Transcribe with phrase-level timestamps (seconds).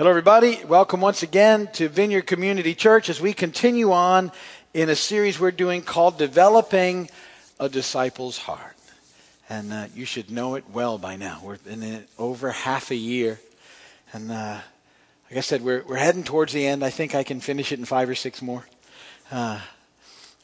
[0.00, 0.58] Hello, everybody.
[0.64, 4.32] Welcome once again to Vineyard Community Church as we continue on
[4.72, 7.10] in a series we're doing called Developing
[7.58, 8.78] a Disciple's Heart.
[9.50, 11.42] And uh, you should know it well by now.
[11.44, 13.40] We're in it over half a year.
[14.14, 14.60] And uh,
[15.28, 16.82] like I said, we're, we're heading towards the end.
[16.82, 18.66] I think I can finish it in five or six more.
[19.30, 19.60] Uh,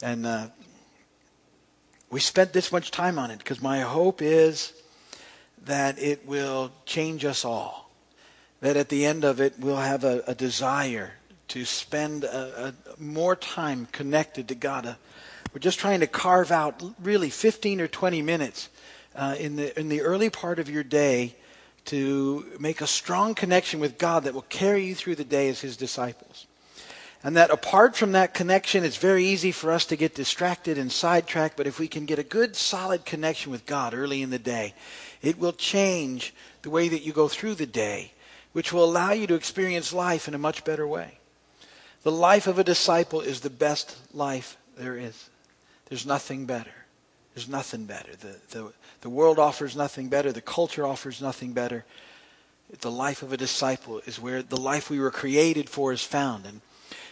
[0.03, 0.49] and uh,
[2.11, 4.75] we spent this much time on it because my hope is
[5.65, 7.86] that it will change us all
[8.61, 11.13] that at the end of it we'll have a, a desire
[11.49, 14.87] to spend a, a more time connected to God.
[14.87, 14.95] Uh,
[15.53, 18.69] we're just trying to carve out really 15 or 20 minutes
[19.15, 21.35] uh, in the in the early part of your day
[21.87, 25.61] to make a strong connection with God that will carry you through the day as
[25.61, 26.47] His disciples.
[27.23, 30.93] And that apart from that connection, it's very easy for us to get distracted and
[30.93, 31.57] sidetracked.
[31.57, 34.75] But if we can get a good, solid connection with God early in the day,
[35.23, 38.13] it will change the way that you go through the day
[38.57, 41.19] which will allow you to experience life in a much better way.
[42.05, 45.29] The life of a disciple is the best life there is.
[45.91, 46.73] There's nothing better.
[47.35, 48.17] There's nothing better.
[48.17, 50.33] The, the, the world offers nothing better.
[50.33, 51.85] The culture offers nothing better.
[52.81, 56.47] The life of a disciple is where the life we were created for is found.
[56.47, 56.63] And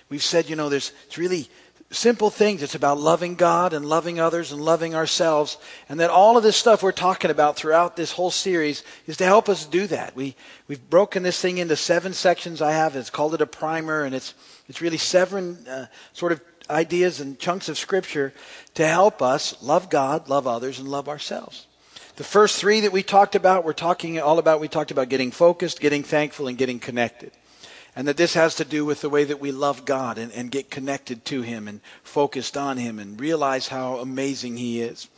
[0.09, 1.51] we've said, you know, there's it's really
[1.91, 2.63] simple things.
[2.63, 5.59] It's about loving God and loving others and loving ourselves.
[5.89, 9.25] And that all of this stuff we're talking about throughout this whole series is to
[9.25, 10.17] help us do that.
[10.17, 10.35] We,
[10.69, 12.97] we've broken this thing into seven sections I have.
[12.97, 14.35] It's called it a primer, and it's,
[14.69, 18.33] it's really seven uh, sort of ideas and chunks of Scripture
[18.75, 21.67] to help us love God, love others, and love ourselves.
[22.17, 25.31] The first three that we talked about, we're talking all about, we talked about getting
[25.31, 27.33] focused, getting thankful, and getting connected.
[27.97, 30.51] And that this has to do with the way that we love God and, and
[30.51, 35.09] get connected to Him and focused on Him and realize how amazing He is.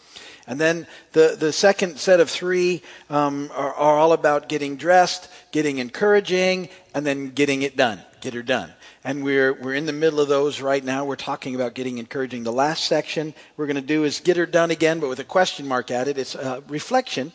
[0.47, 5.29] And then the, the second set of three um, are, are, all about getting dressed,
[5.51, 8.01] getting encouraging, and then getting it done.
[8.21, 8.73] Get her done.
[9.03, 11.05] And we're, we're in the middle of those right now.
[11.05, 12.45] We're talking about getting encouraging.
[12.45, 15.25] The last section we're going to do is get her done again, but with a
[15.25, 16.19] question mark at it.
[16.19, 17.33] It's a reflection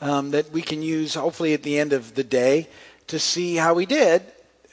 [0.00, 2.68] um, that we can use hopefully at the end of the day
[3.08, 4.22] to see how we did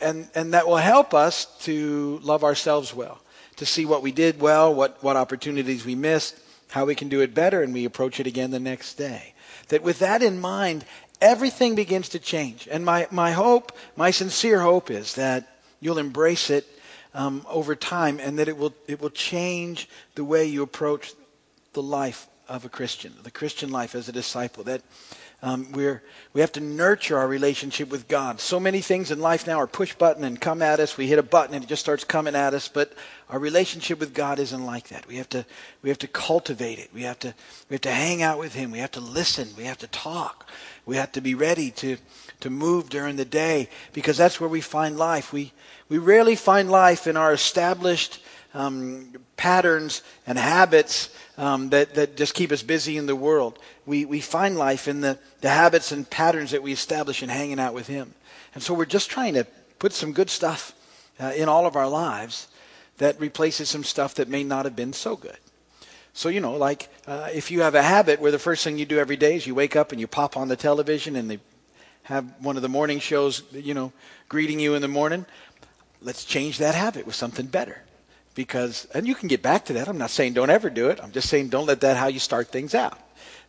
[0.01, 3.19] and, and that will help us to love ourselves well,
[3.57, 6.37] to see what we did well, what, what opportunities we missed,
[6.69, 9.33] how we can do it better, and we approach it again the next day.
[9.69, 10.85] That with that in mind,
[11.21, 12.67] everything begins to change.
[12.69, 15.47] And my, my hope, my sincere hope is that
[15.79, 16.67] you'll embrace it
[17.13, 21.13] um, over time and that it will, it will change the way you approach
[21.73, 24.63] the life of a Christian, the Christian life as a disciple.
[24.63, 24.81] That
[25.41, 26.01] um, we're,
[26.33, 28.39] we have to nurture our relationship with God.
[28.39, 30.97] So many things in life now are push button and come at us.
[30.97, 32.67] We hit a button and it just starts coming at us.
[32.67, 32.93] But
[33.29, 35.07] our relationship with God isn't like that.
[35.07, 35.45] We have to,
[35.81, 36.89] we have to cultivate it.
[36.93, 37.33] We have to,
[37.69, 38.71] we have to hang out with Him.
[38.71, 39.49] We have to listen.
[39.57, 40.49] We have to talk.
[40.85, 41.97] We have to be ready to,
[42.39, 45.33] to move during the day because that's where we find life.
[45.33, 45.51] We,
[45.89, 48.19] we rarely find life in our established
[48.55, 53.59] um, patterns and habits um, that, that just keep us busy in the world.
[53.85, 57.59] We, we find life in the, the habits and patterns that we establish in hanging
[57.59, 58.13] out with Him.
[58.55, 59.45] And so we're just trying to
[59.77, 60.73] put some good stuff
[61.19, 62.47] uh, in all of our lives
[62.97, 65.37] that replaces some stuff that may not have been so good.
[66.13, 68.85] So, you know, like uh, if you have a habit where the first thing you
[68.85, 71.39] do every day is you wake up and you pop on the television and they
[72.03, 73.91] have one of the morning shows, you know,
[74.29, 75.25] greeting you in the morning,
[76.01, 77.84] let's change that habit with something better
[78.35, 79.87] because, and you can get back to that.
[79.87, 80.99] I'm not saying don't ever do it.
[81.01, 82.99] I'm just saying don't let that how you start things out.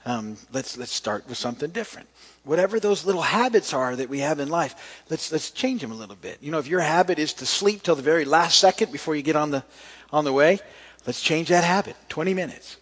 [0.07, 2.09] Um, let's let's start with something different.
[2.45, 5.97] Whatever those little habits are that we have in life, let's let's change them a
[5.97, 6.39] little bit.
[6.41, 9.23] You know, if your habit is to sleep till the very last second before you
[9.23, 9.65] get on the
[10.13, 10.61] on the way,
[11.07, 11.97] let's change that habit.
[12.09, 12.77] 20 minutes.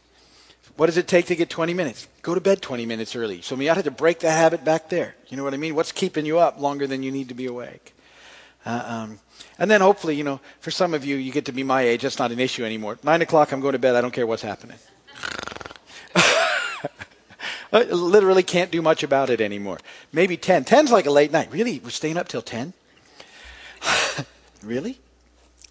[0.77, 2.09] What does it take to get 20 minutes?
[2.23, 3.41] Go to bed 20 minutes early.
[3.43, 5.15] So we ought to break that habit back there.
[5.29, 5.75] You know what I mean?
[5.77, 7.95] What's keeping you up longer than you need to be awake?
[8.67, 9.21] Uh, um,
[9.59, 12.03] and then hopefully, you know, for some of you, you get to be my age.
[12.03, 12.99] That's not an issue anymore.
[13.03, 13.95] Nine o'clock, I'm going to bed.
[13.95, 14.79] I don't care what's happening.
[17.73, 19.79] I literally can't do much about it anymore.
[20.13, 20.65] Maybe 10.
[20.65, 21.51] 10's like a late night.
[21.53, 21.79] Really?
[21.79, 22.73] We're staying up till 10?
[24.63, 24.99] really?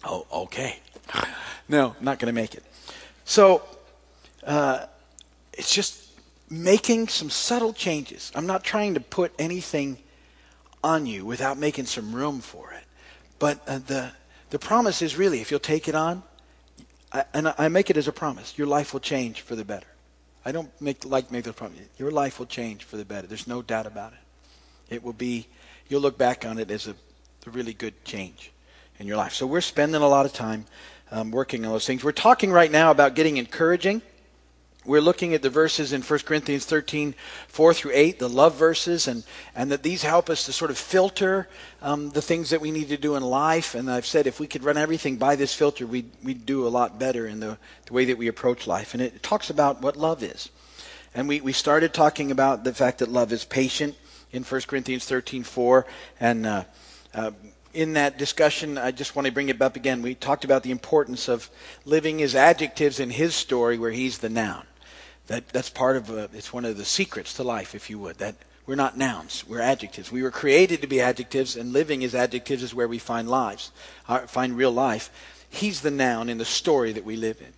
[0.02, 0.80] Oh, okay.
[1.68, 2.62] No, not going to make it.
[3.24, 3.62] So,
[4.46, 4.86] uh,
[5.54, 6.08] it's just
[6.50, 8.30] making some subtle changes.
[8.34, 9.98] I'm not trying to put anything
[10.82, 12.83] on you without making some room for it.
[13.44, 14.10] But uh, the,
[14.48, 16.22] the promise is really, if you'll take it on,
[17.12, 19.86] I, and I make it as a promise, your life will change for the better.
[20.46, 21.78] I don't make like make the promise.
[21.98, 23.26] Your life will change for the better.
[23.26, 24.94] There's no doubt about it.
[24.94, 25.46] It will be.
[25.90, 26.92] You'll look back on it as a,
[27.46, 28.50] a really good change
[28.98, 29.34] in your life.
[29.34, 30.64] So we're spending a lot of time
[31.10, 32.02] um, working on those things.
[32.02, 34.00] We're talking right now about getting encouraging,
[34.84, 37.14] we're looking at the verses in 1 Corinthians 13,
[37.48, 40.76] 4 through 8, the love verses, and, and that these help us to sort of
[40.76, 41.48] filter
[41.80, 43.74] um, the things that we need to do in life.
[43.74, 46.68] And I've said if we could run everything by this filter, we'd, we'd do a
[46.68, 48.92] lot better in the, the way that we approach life.
[48.92, 50.50] And it talks about what love is.
[51.14, 53.96] And we, we started talking about the fact that love is patient
[54.32, 55.86] in 1 Corinthians 13, 4.
[56.20, 56.64] And uh,
[57.14, 57.30] uh,
[57.72, 60.02] in that discussion, I just want to bring it up again.
[60.02, 61.48] We talked about the importance of
[61.84, 64.66] living as adjectives in his story where he's the noun.
[65.26, 68.18] That, that's part of, uh, it's one of the secrets to life, if you would,
[68.18, 68.36] that
[68.66, 70.10] we're not nouns, we're adjectives.
[70.10, 73.72] We were created to be adjectives, and living as adjectives is where we find lives,
[74.08, 75.10] uh, find real life.
[75.50, 77.52] He's the noun in the story that we live in.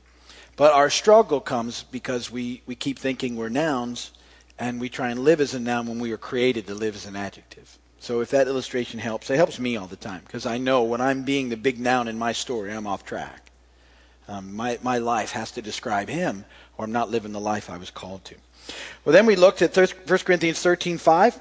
[0.56, 4.12] But our struggle comes because we, we keep thinking we're nouns,
[4.58, 7.06] and we try and live as a noun when we were created to live as
[7.06, 7.78] an adjective.
[7.98, 11.00] So if that illustration helps, it helps me all the time because I know when
[11.00, 13.50] I'm being the big noun in my story, I'm off track.
[14.28, 16.44] Um, my, my life has to describe him,
[16.78, 18.34] or I'm not living the life I was called to.
[19.04, 19.86] Well, then we looked at 1
[20.18, 21.40] Corinthians 13 5.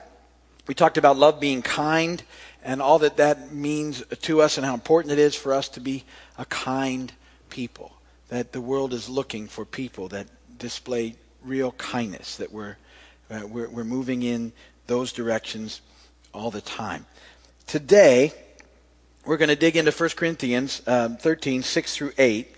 [0.68, 2.24] We talked about love being kind
[2.64, 5.80] and all that that means to us and how important it is for us to
[5.80, 6.04] be
[6.38, 7.14] a kind
[7.50, 7.94] people.
[8.30, 10.28] That the world is looking for people that
[10.58, 12.78] display real kindness, that we're,
[13.30, 14.52] uh, we're, we're moving in
[14.88, 15.82] those directions
[16.34, 17.06] all the time.
[17.68, 18.34] Today,
[19.26, 22.55] we're going to dig into 1 Corinthians um, 13, 6 through 8,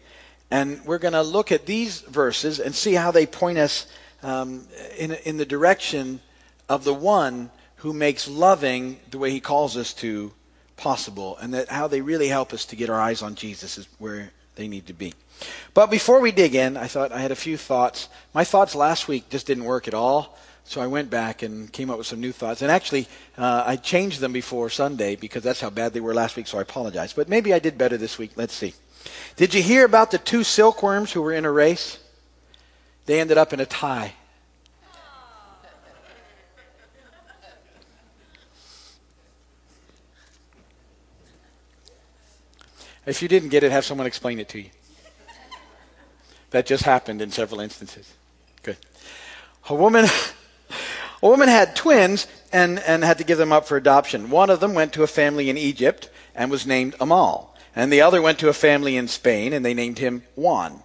[0.50, 3.88] and we're going to look at these verses and see how they point us
[4.24, 4.68] um,
[4.98, 6.20] in, in the direction
[6.70, 10.32] of the one who makes loving the way he calls us to
[10.76, 13.88] possible, and that how they really help us to get our eyes on Jesus is
[13.98, 15.14] where they need to be.
[15.74, 18.10] But before we dig in, I thought I had a few thoughts.
[18.34, 20.38] My thoughts last week just didn't work at all.
[20.66, 22.62] So I went back and came up with some new thoughts.
[22.62, 23.08] And actually,
[23.38, 26.58] uh, I changed them before Sunday because that's how bad they were last week, so
[26.58, 27.14] I apologize.
[27.14, 28.32] But maybe I did better this week.
[28.36, 28.74] Let's see.
[29.36, 32.00] Did you hear about the two silkworms who were in a race?
[33.06, 34.14] They ended up in a tie.
[43.06, 44.70] If you didn't get it, have someone explain it to you.
[46.50, 48.14] That just happened in several instances.
[48.64, 48.78] Good.
[49.70, 50.08] A woman
[51.24, 54.30] A woman had twins and, and had to give them up for adoption.
[54.30, 57.56] One of them went to a family in Egypt and was named Amal.
[57.78, 60.82] And the other went to a family in Spain and they named him Juan.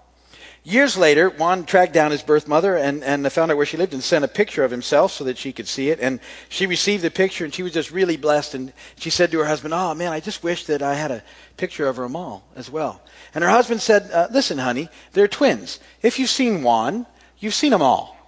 [0.62, 3.94] Years later, Juan tracked down his birth mother and, and found out where she lived
[3.94, 6.00] and sent a picture of himself so that she could see it.
[6.00, 8.54] And she received the picture and she was just really blessed.
[8.54, 11.24] And she said to her husband, Oh man, I just wish that I had a
[11.56, 13.00] picture of Amal as well.
[13.34, 15.80] And her husband said, uh, Listen, honey, they're twins.
[16.02, 17.06] If you've seen Juan,
[17.38, 18.21] you've seen them all.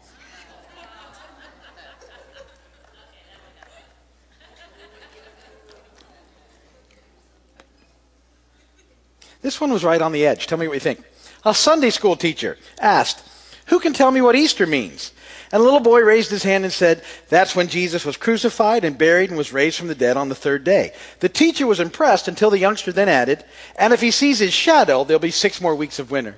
[9.44, 10.46] This one was right on the edge.
[10.46, 11.05] Tell me what you think.
[11.44, 13.23] A Sunday school teacher asked,
[13.67, 15.12] Who can tell me what Easter means?
[15.52, 18.96] And a little boy raised his hand and said, That's when Jesus was crucified and
[18.96, 20.94] buried and was raised from the dead on the third day.
[21.20, 23.44] The teacher was impressed until the youngster then added,
[23.76, 26.37] And if he sees his shadow, there'll be six more weeks of winter.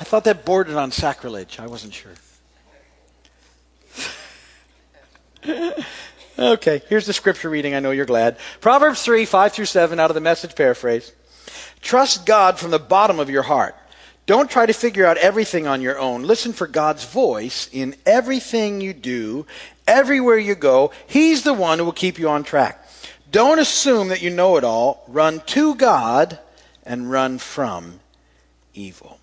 [0.00, 1.60] I thought that bordered on sacrilege.
[1.60, 2.14] I wasn't sure.
[6.36, 7.76] okay, here's the scripture reading.
[7.76, 8.38] I know you're glad.
[8.60, 11.12] Proverbs 3, 5 through 7 out of the message paraphrase.
[11.84, 13.76] Trust God from the bottom of your heart.
[14.24, 16.22] Don't try to figure out everything on your own.
[16.22, 19.46] Listen for God's voice in everything you do,
[19.86, 20.92] everywhere you go.
[21.06, 22.88] He's the one who will keep you on track.
[23.30, 25.04] Don't assume that you know it all.
[25.08, 26.38] Run to God
[26.84, 28.00] and run from
[28.72, 29.18] evil.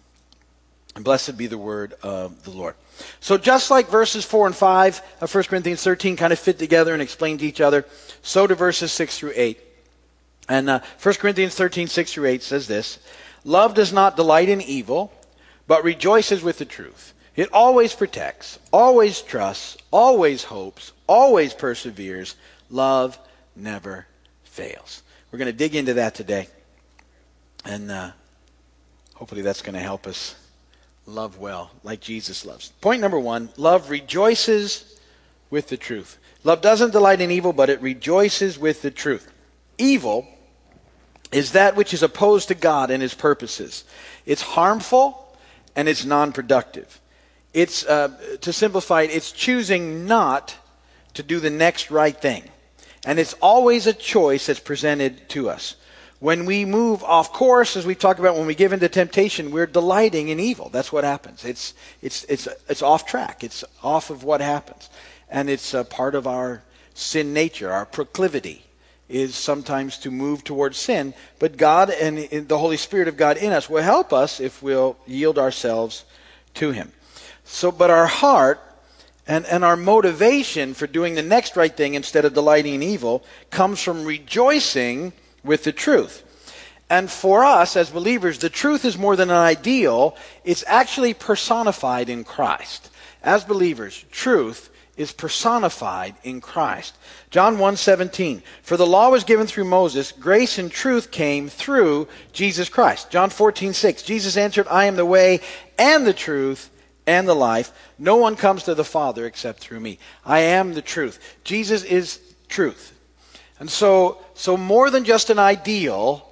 [0.96, 2.76] And blessed be the word of the Lord.
[3.22, 6.94] So just like verses 4 and 5 of 1 Corinthians 13 kind of fit together
[6.94, 7.86] and explain to each other,
[8.22, 9.60] so do verses 6 through 8.
[10.50, 13.00] And uh, 1 Corinthians 13, 6 through 8 says this
[13.44, 15.12] Love does not delight in evil,
[15.68, 17.14] but rejoices with the truth.
[17.36, 22.36] It always protects, always trusts, always hopes, always perseveres.
[22.70, 23.18] Love
[23.56, 24.06] never
[24.44, 25.04] fails.
[25.32, 26.48] We're going to dig into that today.
[27.64, 28.12] And uh,
[29.16, 30.36] hopefully that's going to help us
[31.06, 32.70] love well, like Jesus loves.
[32.82, 35.00] Point number one love rejoices
[35.50, 36.18] with the truth.
[36.44, 39.32] Love doesn't delight in evil, but it rejoices with the truth.
[39.82, 40.28] Evil
[41.32, 43.84] is that which is opposed to God and his purposes.
[44.28, 45.36] It's harmful
[45.76, 47.00] and it's non productive.
[47.54, 48.10] It's, uh,
[48.42, 50.56] to simplify it, it's choosing not
[51.16, 52.44] to do the next right thing.
[53.06, 55.76] And it's always a choice that's presented to us.
[56.20, 59.66] When we move off course, as we talked about, when we give into temptation, we're
[59.66, 60.70] delighting in evil.
[60.70, 61.44] That's what happens.
[61.44, 61.74] It's,
[62.04, 63.44] it's, it's, it's off track.
[63.44, 64.92] It's off of what happens.
[65.28, 66.62] And it's a part of our
[66.94, 68.64] sin nature, our proclivity
[69.12, 73.52] is sometimes to move towards sin, but God and the Holy Spirit of God in
[73.52, 76.06] us will help us if we'll yield ourselves
[76.56, 76.92] to him.
[77.44, 78.62] So, but our heart
[79.28, 83.24] and, and our motivation for doing the next right thing instead of delighting in evil
[83.50, 85.14] comes from rejoicing
[85.44, 86.24] with the truth.
[86.90, 92.10] And for us as believers, the truth is more than an ideal, it's actually personified
[92.10, 92.90] in Christ.
[93.24, 94.71] As believers, truth
[95.02, 96.96] is personified in Christ.
[97.32, 102.70] John 1:17 For the law was given through Moses grace and truth came through Jesus
[102.70, 103.10] Christ.
[103.10, 105.42] John 14:6 Jesus answered I am the way
[105.78, 106.70] and the truth
[107.08, 109.98] and the life no one comes to the Father except through me.
[110.26, 111.20] I am the truth.
[111.44, 112.94] Jesus is truth.
[113.60, 116.28] And so so more than just an ideal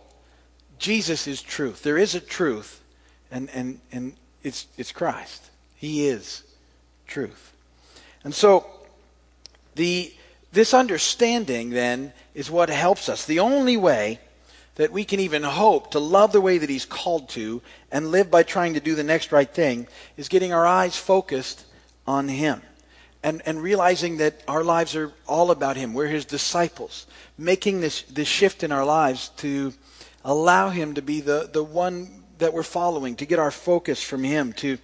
[0.77, 1.83] Jesus is truth.
[1.83, 2.81] There is a truth
[3.31, 5.49] and and and it's it's Christ.
[5.75, 6.43] He is
[7.07, 7.53] truth.
[8.23, 8.65] And so
[9.75, 10.13] the
[10.51, 13.25] this understanding then is what helps us.
[13.25, 14.19] The only way
[14.75, 17.61] that we can even hope to love the way that he's called to
[17.91, 21.65] and live by trying to do the next right thing is getting our eyes focused
[22.07, 22.61] on him.
[23.21, 25.93] And, and realizing that our lives are all about him.
[25.93, 27.05] We're his disciples.
[27.37, 29.73] Making this, this shift in our lives to
[30.23, 34.23] allow him to be the, the one that we're following, to get our focus from
[34.23, 34.77] him, to,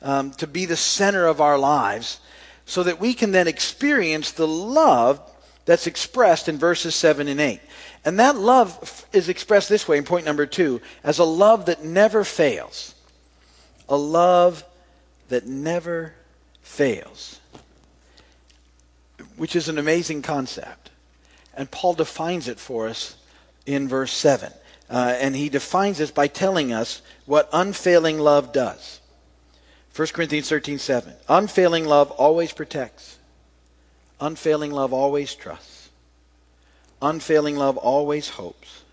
[0.00, 2.20] um, to be the center of our lives
[2.66, 5.20] so that we can then experience the love
[5.64, 7.60] that's expressed in verses 7 and 8.
[8.04, 11.84] And that love is expressed this way in point number two as a love that
[11.84, 12.94] never fails.
[13.88, 14.64] A love
[15.28, 16.14] that never
[16.62, 17.40] fails.
[19.36, 20.90] Which is an amazing concept.
[21.54, 23.16] And Paul defines it for us
[23.66, 24.52] in verse 7.
[24.90, 29.00] Uh, and he defines this by telling us what unfailing love does.
[29.94, 31.12] 1 Corinthians 13 7.
[31.28, 33.18] Unfailing love always protects.
[34.20, 35.90] Unfailing love always trusts.
[37.02, 38.84] Unfailing love always hopes.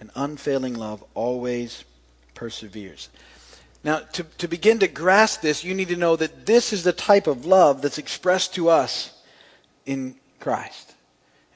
[0.00, 1.84] And unfailing love always
[2.34, 3.10] perseveres.
[3.84, 6.92] Now, to, to begin to grasp this, you need to know that this is the
[6.92, 9.12] type of love that's expressed to us
[9.86, 10.94] in Christ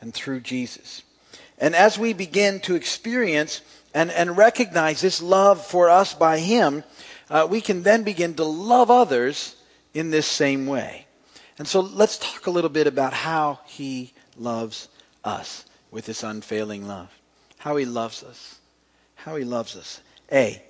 [0.00, 1.02] and through Jesus.
[1.58, 3.62] And as we begin to experience
[3.94, 6.84] and, and recognize this love for us by Him,
[7.30, 9.56] uh, we can then begin to love others
[9.92, 11.06] in this same way.
[11.58, 14.88] And so let's talk a little bit about how he loves
[15.24, 17.10] us with this unfailing love.
[17.58, 18.58] How he loves us.
[19.14, 20.00] How he loves us.
[20.32, 20.62] A.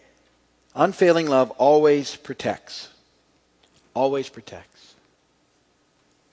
[0.74, 2.88] Unfailing love always protects.
[3.94, 4.94] Always protects.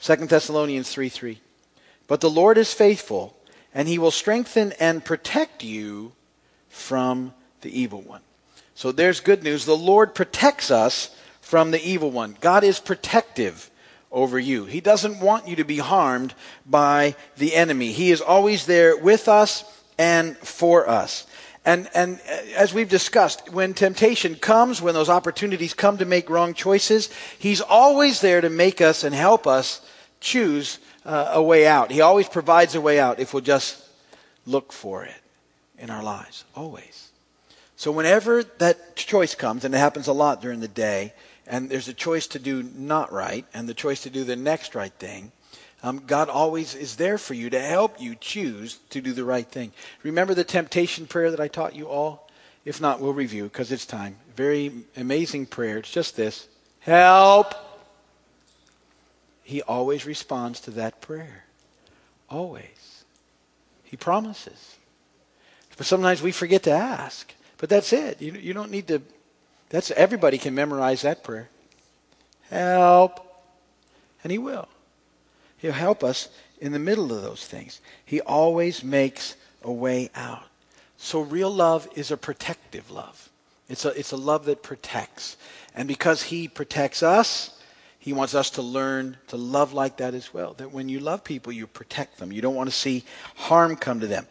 [0.02, 1.40] 2 Thessalonians 3 3.
[2.08, 3.38] But the Lord is faithful,
[3.74, 6.12] and he will strengthen and protect you
[6.70, 8.22] from the evil one.
[8.76, 9.66] So there's good news.
[9.66, 12.38] The Lord protects us from the evil one.
[12.40, 13.70] God is protective
[14.12, 14.66] over you.
[14.66, 16.34] He doesn't want you to be harmed
[16.66, 17.92] by the enemy.
[17.92, 19.64] He is always there with us
[19.98, 21.26] and for us.
[21.64, 22.20] And, and
[22.56, 27.62] as we've discussed, when temptation comes, when those opportunities come to make wrong choices, He's
[27.62, 29.82] always there to make us and help us
[30.20, 31.92] choose uh, a way out.
[31.92, 33.84] He always provides a way out if we'll just
[34.46, 35.22] look for it
[35.78, 36.46] in our lives.
[36.56, 37.01] Always.
[37.82, 41.16] So whenever that choice comes, and it happens a lot during the day,
[41.48, 44.76] and there's a choice to do not right and the choice to do the next
[44.76, 45.32] right thing,
[45.82, 49.48] um, God always is there for you to help you choose to do the right
[49.48, 49.72] thing.
[50.04, 52.30] Remember the temptation prayer that I taught you all?
[52.66, 54.18] If not, we'll review because it's time.
[54.36, 55.80] Very amazing prayer.
[55.80, 56.48] It's just this
[56.82, 57.56] Help!
[59.42, 61.46] He always responds to that prayer.
[62.30, 63.06] Always.
[63.86, 64.76] He promises.
[65.78, 67.34] But sometimes we forget to ask.
[67.62, 68.20] But that's it.
[68.20, 69.04] You, you don't need to,
[69.70, 71.48] that's, everybody can memorize that prayer.
[72.50, 73.24] Help.
[74.24, 74.68] And he will.
[75.60, 76.28] He'll help us
[76.60, 77.80] in the middle of those things.
[78.04, 80.44] He always makes a way out.
[80.98, 83.30] So real love is a protective love.
[83.70, 85.38] It's a, it's a love that protects.
[85.76, 87.62] And because he protects us,
[88.00, 90.54] he wants us to learn to love like that as well.
[90.56, 92.32] That when you love people, you protect them.
[92.32, 93.04] You don't want to see
[93.36, 94.26] harm come to them.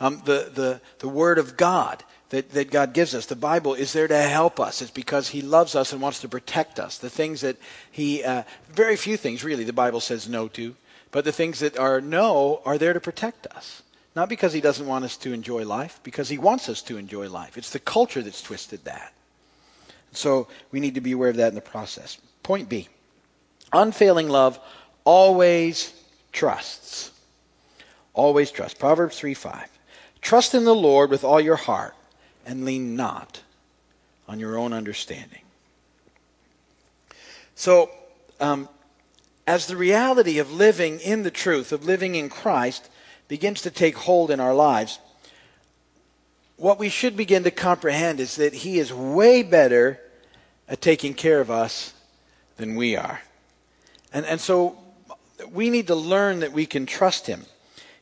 [0.00, 3.26] Um, the, the, the Word of God that, that God gives us.
[3.26, 4.82] The Bible is there to help us.
[4.82, 6.98] It's because He loves us and wants to protect us.
[6.98, 7.56] The things that
[7.90, 10.74] He, uh, very few things really, the Bible says no to,
[11.10, 13.82] but the things that are no are there to protect us.
[14.16, 17.28] Not because He doesn't want us to enjoy life, because He wants us to enjoy
[17.28, 17.56] life.
[17.58, 19.12] It's the culture that's twisted that.
[20.12, 22.18] So we need to be aware of that in the process.
[22.42, 22.88] Point B
[23.72, 24.58] unfailing love
[25.04, 25.92] always
[26.32, 27.10] trusts.
[28.14, 28.78] Always trust.
[28.78, 29.68] Proverbs 3 5.
[30.20, 31.94] Trust in the Lord with all your heart
[32.46, 33.42] and lean not
[34.28, 35.40] on your own understanding.
[37.54, 37.90] So,
[38.40, 38.68] um,
[39.46, 42.88] as the reality of living in the truth, of living in Christ,
[43.28, 44.98] begins to take hold in our lives,
[46.56, 50.00] what we should begin to comprehend is that He is way better
[50.68, 51.92] at taking care of us
[52.56, 53.20] than we are.
[54.12, 54.78] And, and so
[55.50, 57.44] we need to learn that we can trust him.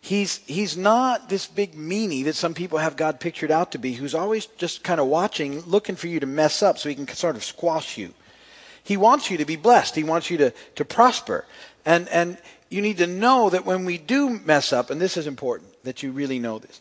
[0.04, 3.92] He's, he's not this big meanie that some people have God pictured out to be,
[3.92, 7.06] who's always just kind of watching, looking for you to mess up so he can
[7.06, 8.12] sort of squash you.
[8.82, 9.94] He wants you to be blessed.
[9.94, 11.44] He wants you to, to prosper.
[11.86, 12.36] And, and
[12.68, 16.02] you need to know that when we do mess up, and this is important, that
[16.02, 16.80] you really know this,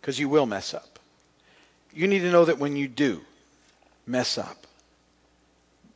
[0.00, 0.98] because you will mess up.
[1.92, 3.20] You need to know that when you do
[4.06, 4.66] mess up,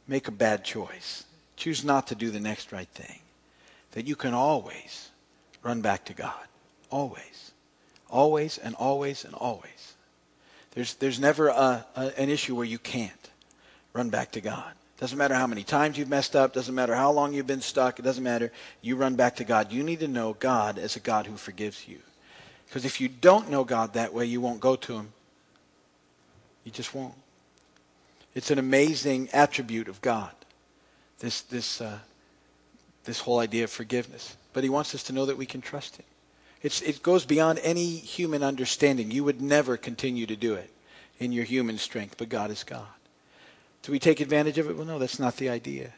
[0.06, 1.24] make a bad choice,
[1.56, 3.20] choose not to do the next right thing,
[3.92, 5.08] that you can always
[5.64, 6.46] run back to God.
[6.90, 7.52] Always.
[8.08, 9.94] Always and always and always.
[10.72, 13.30] There's, there's never a, a, an issue where you can't
[13.92, 14.72] run back to God.
[15.00, 17.98] Doesn't matter how many times you've messed up, doesn't matter how long you've been stuck,
[17.98, 18.52] it doesn't matter.
[18.80, 19.72] You run back to God.
[19.72, 21.98] You need to know God as a God who forgives you.
[22.66, 25.12] Because if you don't know God that way, you won't go to Him.
[26.64, 27.14] You just won't.
[28.34, 30.32] It's an amazing attribute of God,
[31.20, 31.98] this, this, uh,
[33.04, 35.96] this whole idea of forgiveness but he wants us to know that we can trust
[35.96, 36.06] him.
[36.62, 39.10] It's, it goes beyond any human understanding.
[39.10, 40.70] You would never continue to do it
[41.18, 42.86] in your human strength, but God is God.
[43.82, 44.76] Do we take advantage of it?
[44.76, 45.92] Well, no, that's not the idea.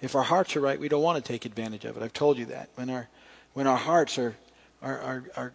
[0.00, 2.02] If our hearts are right, we don't want to take advantage of it.
[2.02, 2.68] I've told you that.
[2.76, 3.08] When our,
[3.54, 4.36] when our hearts are,
[4.80, 5.52] are, are, are,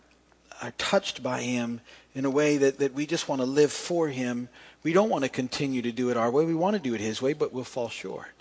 [0.62, 1.79] are touched by Him
[2.13, 4.50] in a way that, that we just want to live for Him,
[4.83, 6.43] we don't want to continue to do it our way.
[6.43, 8.31] We want to do it His way, but we'll fall short.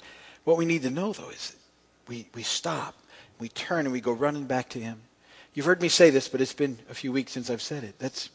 [0.43, 1.55] What we need to know, though, is
[2.09, 2.97] we, we stop
[3.41, 5.01] we turn and we go running back to Him.
[5.55, 7.99] You've heard me say this, but it's been a few weeks since I've said it.
[7.99, 8.31] That's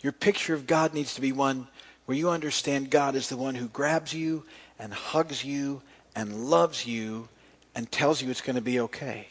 [0.00, 1.66] your picture of God needs to be one
[2.06, 4.44] where you understand God is the one who grabs you
[4.78, 5.82] and hugs you
[6.14, 7.28] and loves you
[7.74, 9.26] and tells you it's going to be okay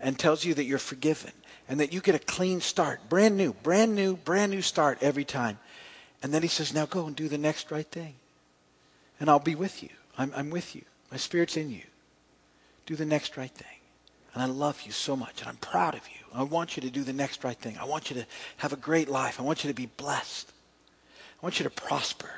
[0.00, 1.32] and tells you that you're forgiven
[1.68, 5.24] and that you get a clean start, brand new, brand new, brand new start every
[5.24, 5.58] time.
[6.22, 8.14] And then he says, now go and do the next right thing.
[9.20, 9.90] And I'll be with you.
[10.16, 10.82] I'm, I'm with you.
[11.10, 11.82] My spirit's in you.
[12.86, 13.77] Do the next right thing.
[14.34, 16.24] And I love you so much, and I'm proud of you.
[16.34, 17.78] I want you to do the next right thing.
[17.78, 18.26] I want you to
[18.58, 19.40] have a great life.
[19.40, 20.52] I want you to be blessed.
[21.42, 22.30] I want you to prosper.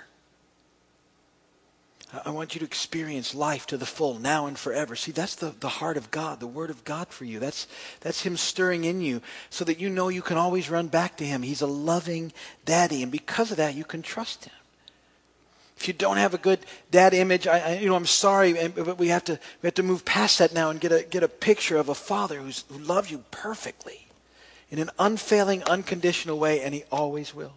[2.24, 4.96] I want you to experience life to the full, now and forever.
[4.96, 7.38] See, that's the, the heart of God, the Word of God for you.
[7.38, 7.68] That's,
[8.00, 11.24] that's Him stirring in you so that you know you can always run back to
[11.24, 11.42] Him.
[11.42, 12.32] He's a loving
[12.64, 14.52] daddy, and because of that, you can trust Him.
[15.80, 16.58] If you don't have a good
[16.90, 19.82] dad image, I, I, you know, I'm sorry, but we have to we have to
[19.82, 22.78] move past that now and get a get a picture of a father who's, who
[22.78, 24.06] loves you perfectly,
[24.70, 27.54] in an unfailing, unconditional way, and he always will.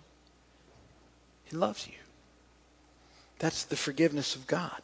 [1.44, 1.96] He loves you.
[3.40, 4.82] That's the forgiveness of God.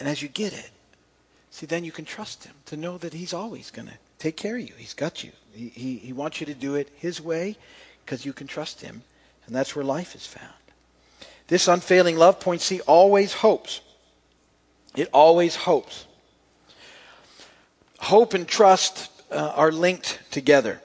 [0.00, 0.70] And as you get it,
[1.52, 4.56] see, then you can trust him to know that he's always going to take care
[4.56, 4.74] of you.
[4.76, 5.30] He's got you.
[5.54, 7.56] He, he, he wants you to do it his way
[8.04, 9.02] because you can trust him.
[9.46, 10.61] And that's where life is found.
[11.48, 13.80] This unfailing love, point C, always hopes.
[14.94, 16.06] It always hopes.
[17.98, 20.80] Hope and trust uh, are linked together.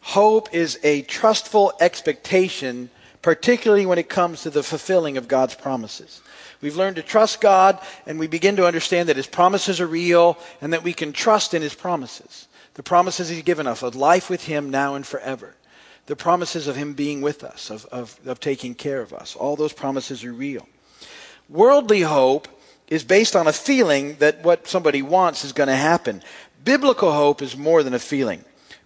[0.00, 2.90] Hope is a trustful expectation,
[3.20, 6.22] particularly when it comes to the fulfilling of God's promises.
[6.60, 10.38] We've learned to trust God, and we begin to understand that His promises are real
[10.60, 12.48] and that we can trust in His promises.
[12.74, 15.54] The promises He's given us of life with Him now and forever
[16.08, 19.36] the promises of Him being with us, of, of, of taking care of us.
[19.36, 20.66] All those promises are real.
[21.50, 22.48] Worldly hope
[22.88, 26.22] is based on a feeling that what somebody wants is going to happen.
[26.64, 28.42] Biblical hope is more than a feeling.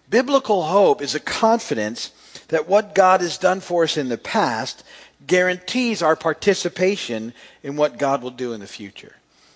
[0.09, 2.11] Biblical hope is a confidence
[2.49, 4.83] that what God has done for us in the past
[5.25, 7.33] guarantees our participation
[7.63, 9.15] in what God will do in the future.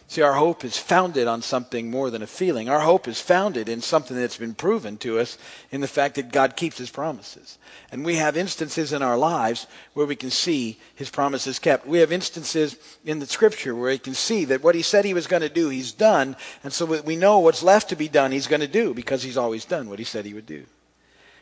[0.09, 2.69] See, our hope is founded on something more than a feeling.
[2.69, 5.37] Our hope is founded in something that's been proven to us
[5.69, 7.57] in the fact that God keeps his promises.
[7.91, 11.85] And we have instances in our lives where we can see his promises kept.
[11.85, 15.13] We have instances in the scripture where we can see that what he said he
[15.13, 16.37] was going to do, he's done.
[16.63, 19.37] And so we know what's left to be done, he's going to do because he's
[19.37, 20.63] always done what he said he would do.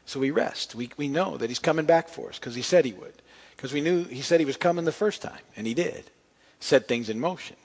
[0.08, 0.73] So we rest.
[0.73, 3.13] We, we know that he's coming back for us because he said he would.
[3.56, 6.06] Because we knew he said he was coming the first time, and he did.
[6.60, 7.56] Set things in motion.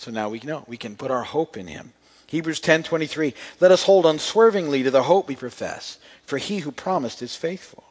[0.00, 1.92] So now we know we can put our hope in him.
[2.26, 7.20] Hebrews 10:23 Let us hold unswervingly to the hope we profess, for he who promised
[7.20, 7.84] is faithful.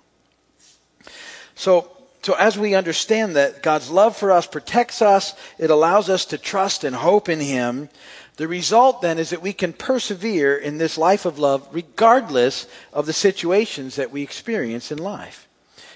[1.53, 1.91] So
[2.23, 6.39] so as we understand that God's love for us protects us, it allows us to
[6.39, 7.89] trust and hope in him.
[8.37, 13.05] The result then is that we can persevere in this life of love regardless of
[13.05, 15.47] the situations that we experience in life.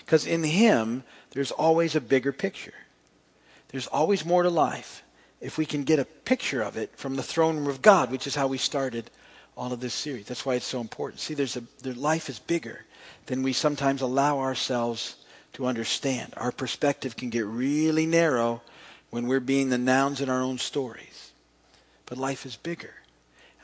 [0.05, 2.75] Because in him there's always a bigger picture.
[3.69, 5.02] There's always more to life
[5.43, 8.25] if we can get a picture of it from the throne room of God, which
[8.25, 9.11] is how we started
[9.57, 10.25] all of this series.
[10.25, 11.19] That's why it's so important.
[11.19, 12.85] See, there's a life is bigger
[13.25, 15.17] than we sometimes allow ourselves
[15.53, 16.33] to understand.
[16.37, 18.61] Our perspective can get really narrow
[19.09, 21.33] when we're being the nouns in our own stories.
[22.05, 22.93] But life is bigger,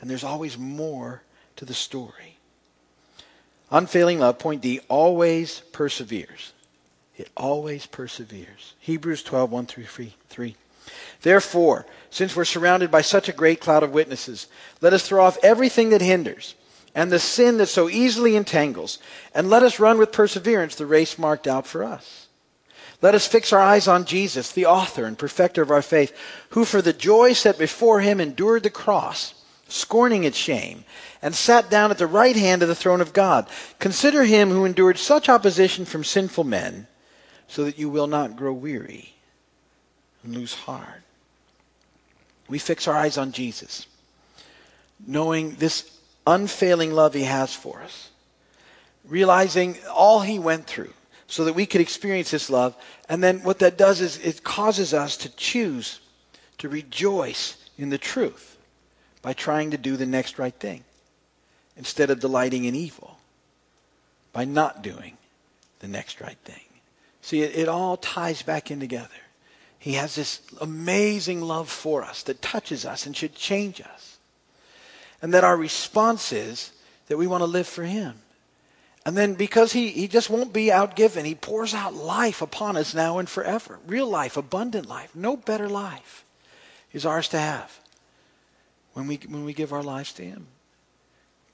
[0.00, 1.22] and there's always more
[1.56, 2.36] to the story.
[3.70, 6.52] Unfailing love, point D, always perseveres.
[7.16, 8.74] It always perseveres.
[8.80, 10.56] Hebrews 12, 1 through 3.
[11.22, 14.48] Therefore, since we're surrounded by such a great cloud of witnesses,
[14.80, 16.54] let us throw off everything that hinders
[16.94, 18.98] and the sin that so easily entangles,
[19.34, 22.26] and let us run with perseverance the race marked out for us.
[23.02, 26.12] Let us fix our eyes on Jesus, the author and perfecter of our faith,
[26.50, 29.34] who for the joy set before him endured the cross,
[29.68, 30.84] scorning its shame,
[31.22, 33.48] and sat down at the right hand of the throne of God.
[33.78, 36.88] Consider him who endured such opposition from sinful men,
[37.46, 39.14] so that you will not grow weary
[40.22, 41.02] and lose heart.
[42.48, 43.86] We fix our eyes on Jesus,
[45.06, 48.10] knowing this unfailing love he has for us,
[49.04, 50.92] realizing all he went through
[51.26, 52.74] so that we could experience this love.
[53.08, 56.00] And then what that does is it causes us to choose
[56.58, 58.58] to rejoice in the truth
[59.22, 60.84] by trying to do the next right thing
[61.76, 63.18] instead of delighting in evil
[64.32, 65.16] by not doing
[65.80, 66.62] the next right thing.
[67.22, 69.08] See, it, it all ties back in together.
[69.80, 74.18] He has this amazing love for us that touches us and should change us.
[75.20, 76.70] And that our response is
[77.08, 78.14] that we want to live for Him.
[79.06, 82.94] And then because he, he just won't be outgiven, he pours out life upon us
[82.94, 83.78] now and forever.
[83.86, 85.14] Real life, abundant life.
[85.14, 86.24] No better life
[86.92, 87.80] is ours to have
[88.92, 90.46] when we, when we give our lives to him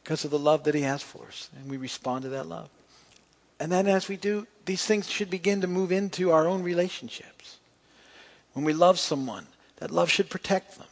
[0.02, 1.48] because of the love that he has for us.
[1.56, 2.68] And we respond to that love.
[3.60, 7.58] And then as we do, these things should begin to move into our own relationships.
[8.56, 10.86] When we love someone, that love should protect them.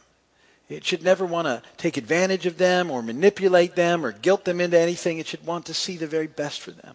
[0.69, 4.61] It should never want to take advantage of them or manipulate them or guilt them
[4.61, 5.17] into anything.
[5.17, 6.93] It should want to see the very best for them.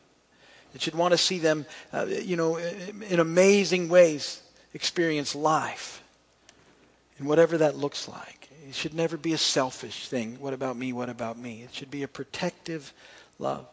[0.72, 6.04] It should want to see them, uh, you know, in amazing ways experience life
[7.18, 8.48] in whatever that looks like.
[8.68, 10.36] It should never be a selfish thing.
[10.38, 10.92] What about me?
[10.92, 11.62] What about me?
[11.62, 12.92] It should be a protective
[13.40, 13.66] love.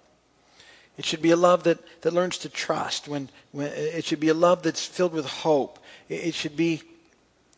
[0.98, 3.08] It should be a love that, that learns to trust.
[3.08, 5.80] When, when, it should be a love that's filled with hope.
[6.10, 6.82] It, it should be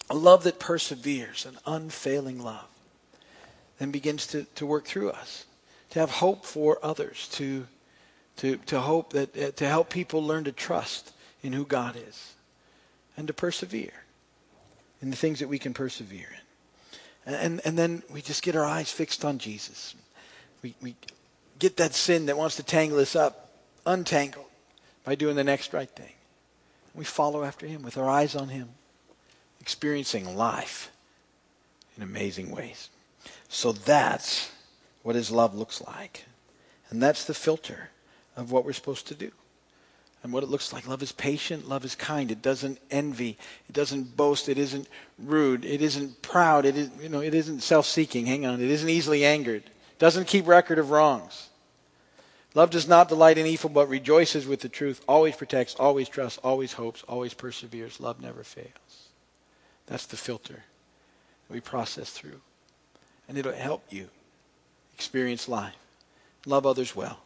[0.09, 2.67] a love that perseveres, an unfailing love,
[3.77, 5.45] then begins to, to work through us,
[5.91, 7.67] to have hope for others, to,
[8.37, 12.33] to, to hope that, uh, to help people learn to trust in who God is,
[13.15, 13.93] and to persevere
[15.01, 16.27] in the things that we can persevere
[17.25, 17.33] in.
[17.33, 19.93] And, and then we just get our eyes fixed on Jesus.
[20.61, 20.95] We, we
[21.59, 23.51] get that sin that wants to tangle us up
[23.85, 24.45] untangled
[25.03, 26.13] by doing the next right thing.
[26.95, 28.69] We follow after him with our eyes on him
[29.61, 30.91] experiencing life
[31.95, 32.89] in amazing ways.
[33.49, 34.51] So that's
[35.03, 36.25] what his love looks like.
[36.89, 37.89] And that's the filter
[38.35, 39.31] of what we're supposed to do.
[40.21, 40.87] And what it looks like.
[40.87, 42.29] Love is patient, love is kind.
[42.29, 43.37] It doesn't envy,
[43.69, 47.61] it doesn't boast, it isn't rude, it isn't proud, it is you know, it isn't
[47.61, 48.25] self-seeking.
[48.25, 49.63] Hang on, it isn't easily angered.
[49.63, 51.48] It doesn't keep record of wrongs.
[52.55, 56.39] Love does not delight in evil, but rejoices with the truth, always protects, always trusts,
[56.39, 57.99] always hopes, always perseveres.
[57.99, 59.09] Love never fails.
[59.85, 60.63] That's the filter
[61.47, 62.41] that we process through.
[63.27, 64.09] And it'll help you
[64.95, 65.75] experience life,
[66.45, 67.19] love others well,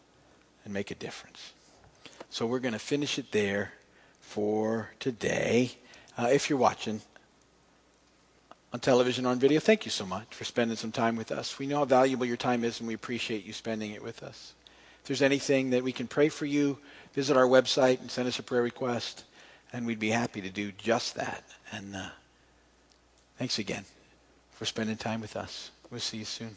[0.65, 1.53] and make a difference.
[2.29, 3.73] So we're going to finish it there
[4.19, 5.71] for today.
[6.17, 7.01] Uh, if you're watching
[8.73, 11.57] on television or on video, thank you so much for spending some time with us.
[11.57, 14.53] We know how valuable your time is, and we appreciate you spending it with us.
[15.03, 16.79] If there's anything that we can pray for you,
[17.13, 19.25] visit our website and send us a prayer request,
[19.71, 21.43] and we'd be happy to do just that.
[21.71, 22.09] And uh,
[23.37, 23.83] Thanks again
[24.51, 25.71] for spending time with us.
[25.89, 26.55] We'll see you soon.